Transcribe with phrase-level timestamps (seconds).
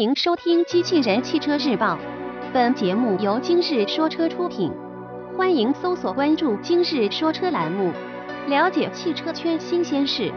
[0.00, 1.88] 迎收听《机器人汽车日报》，
[2.54, 4.72] 本节目由今日说车出品。
[5.36, 7.92] 欢迎搜索关注“今日说车”栏目，
[8.48, 10.32] 了解汽车圈新鲜事。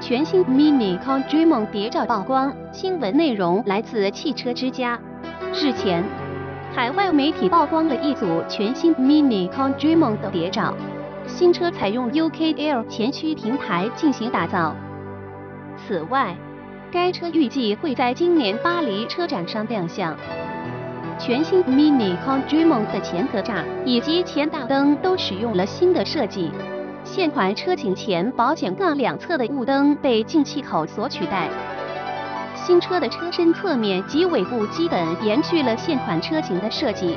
[0.00, 4.98] 全新 Mini Countryman 谍照曝光，新闻内容来自汽车之家。
[5.54, 6.02] 日前，
[6.74, 10.74] 海外媒体曝光了一组全新 Mini Countryman 的谍照。
[11.28, 14.74] 新车采用 UKL 前驱平台进行打造。
[15.76, 16.36] 此外，
[16.92, 20.16] 该车预计会在今年巴黎车展上亮相。
[21.18, 26.50] 全新 Mini Countryman 的前格栅以及前大灯都使用了新的设计。
[27.02, 31.48] 现款车型前保险杠两侧的雾灯被进气口所取代。
[32.54, 37.16] 新车的车身侧面及尾部基本延续了现款车型的设计，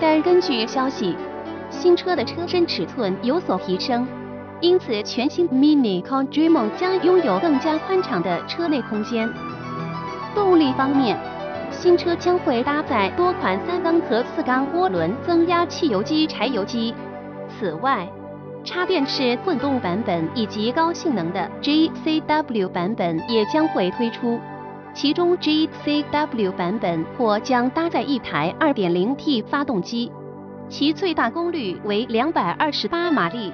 [0.00, 1.14] 但根据消息，
[1.70, 4.06] 新车的车身尺寸有所提升。
[4.60, 9.30] 因此，全新 Mini Countryman 将拥有更加宽敞的车内空间。
[10.34, 11.18] 动力方面，
[11.70, 16.94] 新车将会搭载多款三缸和四缸涡轮增压汽油机、柴油机。
[17.48, 18.08] 此外，
[18.64, 24.40] 插电式混动版本以及高性能的 GCW 版本也将会推出。
[24.94, 30.10] 其中 GCW 版本或将搭载一台 2.0T 发动机，
[30.70, 33.52] 其最大功率为228马力。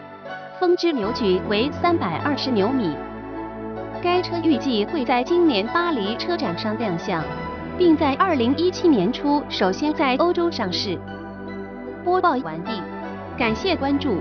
[0.63, 2.95] 峰值扭矩为三百二十牛米。
[4.01, 7.21] 该车预计会在今年巴黎车展上亮相，
[7.77, 10.97] 并在二零一七年初首先在欧洲上市。
[12.05, 12.71] 播报完毕，
[13.37, 14.19] 感谢关注。